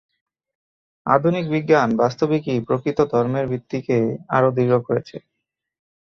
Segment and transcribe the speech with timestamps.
[1.05, 3.97] আধুনিক বিজ্ঞান বাস্তবিকই প্রকৃত ধর্মের ভিত্তিকে
[4.29, 5.17] আরও দৃঢ় করেছে।